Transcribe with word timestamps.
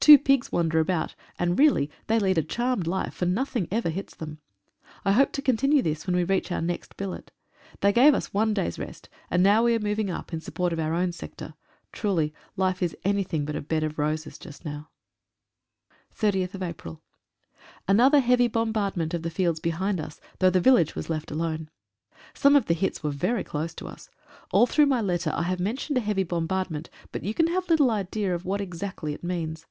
Two 0.00 0.16
pigs 0.16 0.50
wander 0.52 0.78
about, 0.78 1.14
and 1.40 1.58
really 1.58 1.90
they 2.06 2.18
lead 2.20 2.38
a 2.38 2.42
charmed 2.42 2.86
life, 2.86 3.12
for 3.12 3.26
nothing 3.26 3.66
ever 3.70 3.90
hits 3.90 4.14
them. 4.14 4.38
I 5.04 5.10
hope 5.12 5.32
to 5.32 5.42
continue 5.42 5.82
this 5.82 6.06
when 6.06 6.14
we 6.16 6.22
reach 6.24 6.50
our 6.52 6.62
next 6.62 6.96
billet. 6.96 7.30
They 7.80 7.92
gave 7.92 8.14
us 8.14 8.32
one 8.32 8.54
day's 8.54 8.78
rest, 8.78 9.08
and 9.28 9.42
now 9.42 9.64
we 9.64 9.74
are 9.74 9.80
moving 9.80 10.08
up 10.08 10.32
in 10.32 10.40
support 10.40 10.72
of 10.72 10.78
our 10.78 10.94
own 10.94 11.10
sector. 11.12 11.52
Truly 11.92 12.32
life 12.56 12.80
is 12.82 12.96
anything 13.04 13.44
but 13.44 13.56
a 13.56 13.60
bed 13.60 13.82
of 13.84 13.98
roses 13.98 14.38
just 14.38 14.64
now. 14.64 14.88
(11 16.22 16.38
A 16.42 16.42
HEAVY 16.42 16.46
BOMBARDMENT. 16.46 16.66
30th 16.66 16.70
April— 16.70 17.02
9/5/15. 17.88 17.88
ANOTHER 17.88 18.20
heavy 18.20 18.48
bombardment 18.48 19.14
of 19.14 19.22
the 19.22 19.30
fields 19.30 19.58
behind 19.60 20.00
us, 20.00 20.20
though 20.38 20.48
the 20.48 20.60
village 20.60 20.94
was 20.94 21.10
left 21.10 21.30
alone. 21.32 21.68
Some 22.32 22.54
of 22.56 22.64
the 22.66 22.74
hits 22.74 23.02
were 23.02 23.10
very 23.10 23.42
close 23.44 23.74
to 23.74 23.86
us. 23.88 24.08
All 24.52 24.64
through 24.66 24.86
my 24.86 25.00
letter 25.02 25.32
I 25.34 25.42
have 25.42 25.60
mentioned 25.60 25.98
a 25.98 26.00
heavy 26.00 26.22
bombardment, 26.24 26.88
but 27.12 27.24
you 27.24 27.34
can 27.34 27.48
have 27.48 27.68
little 27.68 27.90
idea 27.90 28.38
what 28.38 28.60
it 28.60 28.64
exactly 28.64 29.18
means. 29.22 29.66